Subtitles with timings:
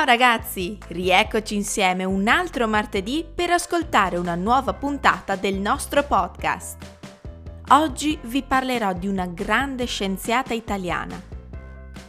[0.00, 6.78] Ciao ragazzi, rieccoci insieme un altro martedì per ascoltare una nuova puntata del nostro podcast.
[7.68, 11.22] Oggi vi parlerò di una grande scienziata italiana.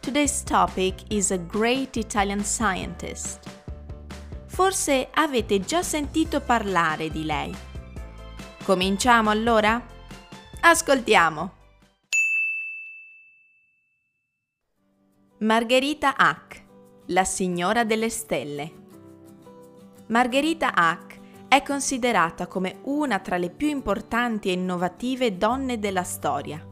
[0.00, 3.38] Today's topic is a great Italian scientist.
[4.46, 7.54] Forse avete già sentito parlare di lei.
[8.64, 9.80] Cominciamo allora?
[10.60, 11.52] Ascoltiamo!
[15.38, 16.64] Margherita Hack
[17.06, 18.72] la signora delle stelle.
[20.08, 26.64] Margherita Hack è considerata come una tra le più importanti e innovative donne della storia.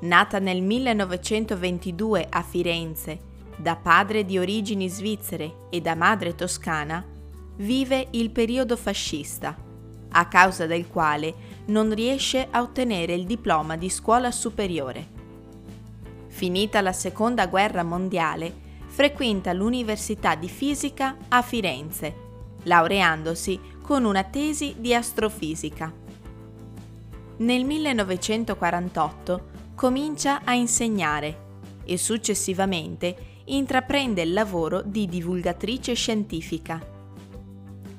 [0.00, 7.04] Nata nel 1922 a Firenze, da padre di origini svizzere e da madre toscana,
[7.56, 9.54] vive il periodo fascista,
[10.12, 11.34] a causa del quale
[11.66, 15.18] non riesce a ottenere il diploma di scuola superiore.
[16.28, 18.59] Finita la seconda guerra mondiale,
[18.90, 22.14] frequenta l'Università di Fisica a Firenze,
[22.64, 25.92] laureandosi con una tesi di astrofisica.
[27.36, 31.48] Nel 1948 comincia a insegnare
[31.84, 36.84] e successivamente intraprende il lavoro di divulgatrice scientifica.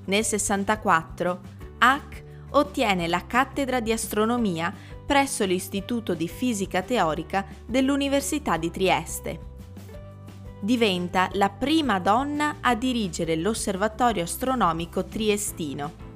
[0.05, 1.41] Nel 64
[1.77, 4.73] Hack ottiene la cattedra di astronomia
[5.05, 9.49] presso l'Istituto di Fisica Teorica dell'Università di Trieste
[10.61, 16.09] diventa la prima donna a dirigere l'Osservatorio Astronomico Triestino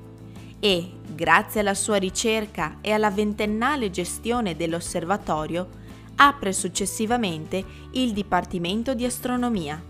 [0.60, 5.68] e, grazie alla sua ricerca e alla ventennale gestione dell'osservatorio,
[6.16, 9.82] apre successivamente il Dipartimento di Astronomia.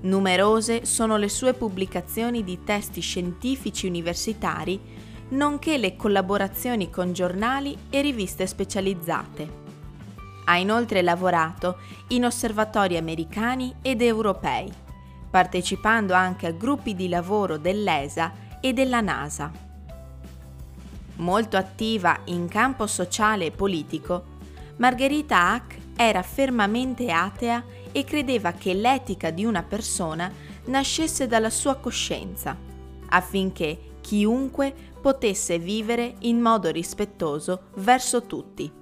[0.00, 4.80] Numerose sono le sue pubblicazioni di testi scientifici universitari,
[5.28, 9.61] nonché le collaborazioni con giornali e riviste specializzate.
[10.44, 14.70] Ha inoltre lavorato in osservatori americani ed europei,
[15.30, 19.50] partecipando anche a gruppi di lavoro dell'ESA e della NASA.
[21.16, 24.24] Molto attiva in campo sociale e politico,
[24.76, 30.32] Margherita Hack era fermamente atea e credeva che l'etica di una persona
[30.64, 32.56] nascesse dalla sua coscienza,
[33.10, 38.80] affinché chiunque potesse vivere in modo rispettoso verso tutti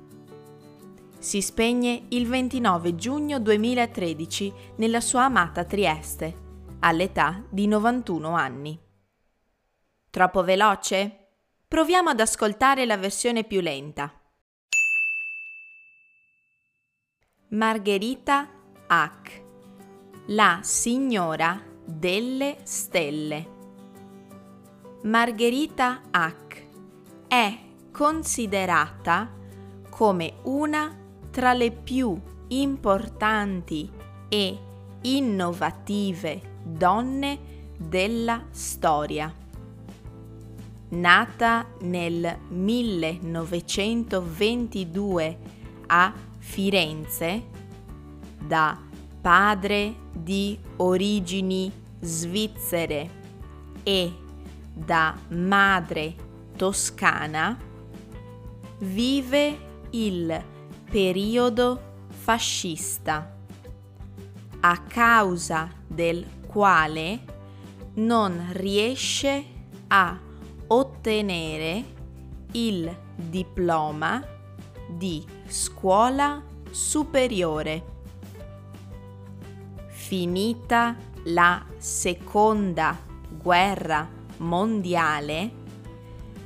[1.21, 6.35] si spegne il 29 giugno 2013 nella sua amata Trieste,
[6.81, 8.81] all'età di 91 anni.
[10.09, 11.29] Troppo veloce?
[11.69, 14.11] Proviamo ad ascoltare la versione più lenta.
[17.51, 18.49] Margherita
[18.87, 19.43] Hack,
[20.29, 23.59] la signora delle stelle.
[25.03, 26.67] Margherita Hack
[27.29, 27.59] è
[27.93, 29.37] considerata
[29.91, 31.00] come una
[31.31, 32.19] tra le più
[32.49, 33.89] importanti
[34.29, 34.59] e
[35.03, 37.39] innovative donne
[37.77, 39.33] della storia.
[40.89, 45.39] Nata nel 1922
[45.87, 47.45] a Firenze
[48.39, 48.77] da
[49.21, 51.71] padre di origini
[52.01, 53.19] svizzere
[53.83, 54.13] e
[54.73, 56.15] da madre
[56.57, 57.59] toscana,
[58.79, 60.43] vive il
[60.91, 63.33] periodo fascista,
[64.59, 67.21] a causa del quale
[67.95, 69.45] non riesce
[69.87, 70.19] a
[70.67, 71.85] ottenere
[72.53, 74.21] il diploma
[74.89, 77.85] di scuola superiore.
[79.87, 80.97] Finita
[81.27, 82.99] la seconda
[83.29, 84.09] guerra
[84.39, 85.53] mondiale,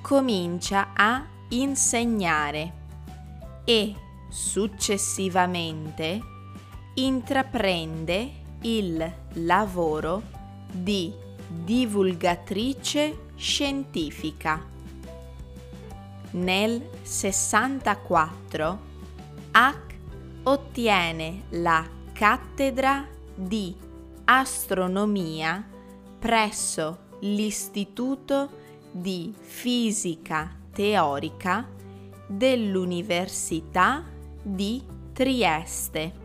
[0.00, 2.72] comincia a insegnare
[3.64, 3.94] e
[4.28, 6.20] successivamente
[6.94, 10.22] intraprende il lavoro
[10.70, 11.12] di
[11.64, 14.64] divulgatrice scientifica.
[16.32, 18.78] Nel 64
[19.52, 19.94] Hack
[20.44, 23.74] ottiene la cattedra di
[24.24, 25.64] astronomia
[26.18, 28.60] presso l'Istituto
[28.90, 31.68] di Fisica Teorica
[32.26, 34.04] dell'Università
[34.42, 34.82] di
[35.12, 36.20] Trieste.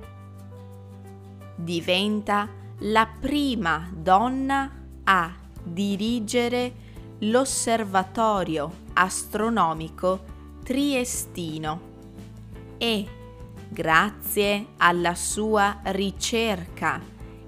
[1.56, 2.48] Diventa
[2.80, 4.77] la prima donna
[5.10, 5.34] a
[5.64, 6.74] dirigere
[7.20, 11.82] l'Osservatorio Astronomico Triestino
[12.78, 13.08] e,
[13.70, 17.02] grazie alla sua ricerca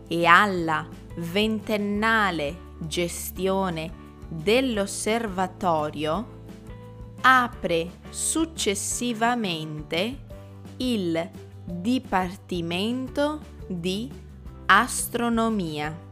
[0.07, 3.91] e alla ventennale gestione
[4.29, 6.37] dell'osservatorio,
[7.21, 10.25] apre successivamente
[10.77, 11.29] il
[11.65, 14.09] Dipartimento di
[14.67, 16.07] Astronomia.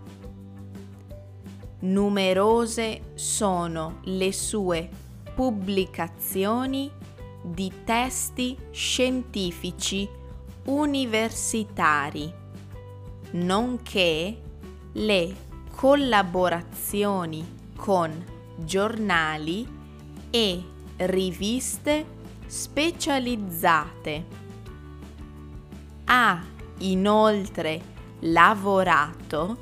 [1.80, 4.90] Numerose sono le sue
[5.36, 6.90] pubblicazioni
[7.44, 10.10] di testi scientifici
[10.66, 12.34] universitari,
[13.32, 14.42] nonché
[14.94, 15.36] le
[15.76, 18.26] collaborazioni con
[18.58, 19.68] giornali
[20.32, 20.64] e
[20.98, 22.06] riviste
[22.48, 24.26] specializzate.
[26.06, 26.44] Ha
[26.80, 27.82] inoltre
[28.22, 29.58] lavorato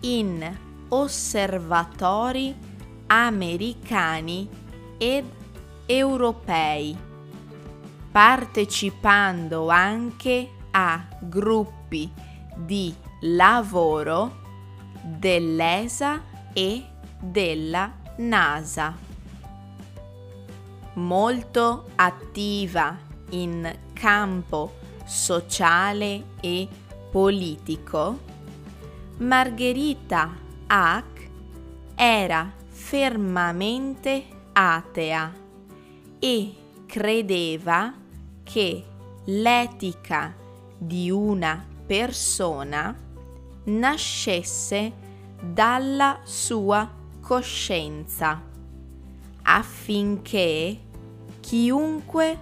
[0.00, 2.54] in osservatori
[3.06, 4.48] americani
[4.98, 5.24] ed
[5.86, 6.96] europei,
[8.10, 12.10] partecipando anche a gruppi
[12.54, 14.42] di lavoro
[15.02, 16.22] dell'ESA
[16.52, 16.84] e
[17.20, 18.94] della NASA.
[20.94, 22.96] Molto attiva
[23.30, 26.66] in campo sociale e
[27.10, 28.18] politico,
[29.18, 31.30] Margherita Hack
[31.94, 35.32] era fermamente atea
[36.18, 36.54] e
[36.86, 37.94] credeva
[38.42, 38.84] che
[39.26, 40.34] l'etica
[40.76, 42.94] di una persona
[43.64, 44.92] nascesse
[45.40, 46.90] dalla sua
[47.20, 48.42] coscienza
[49.42, 50.80] affinché
[51.38, 52.38] chiunque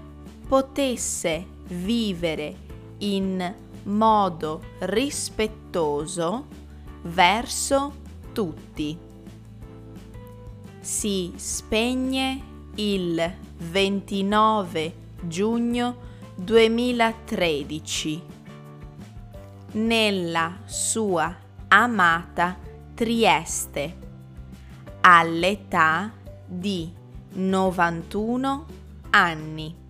[0.48, 2.56] potesse vivere
[2.98, 6.46] in modo rispettoso
[7.02, 8.02] verso
[8.34, 8.98] tutti.
[10.80, 12.42] Si spegne
[12.74, 15.96] il 29 giugno
[16.34, 18.22] 2013
[19.72, 21.34] nella sua
[21.68, 22.58] amata
[22.94, 23.96] Trieste
[25.00, 26.12] all'età
[26.44, 26.92] di
[27.32, 28.66] 91
[29.10, 29.82] anni.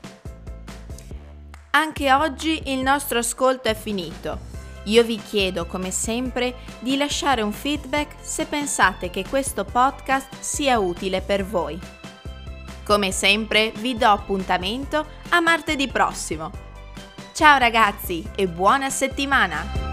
[1.71, 4.39] Anche oggi il nostro ascolto è finito.
[4.87, 10.81] Io vi chiedo, come sempre, di lasciare un feedback se pensate che questo podcast sia
[10.81, 11.79] utile per voi.
[12.87, 16.53] Come sempre, vi do appuntamento a martedì prossimo.
[17.33, 19.86] Ciao ragazzi e buona settimana!